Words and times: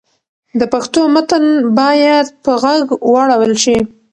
د 0.59 0.61
پښتو 0.73 1.01
متن 1.13 1.43
باید 1.79 2.25
په 2.43 2.51
ږغ 2.63 2.85
واړول 3.11 3.53
شي. 3.63 3.77